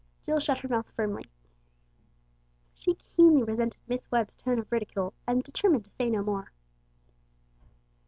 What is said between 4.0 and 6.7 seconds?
Webb's tone of ridicule, and determined to say no more.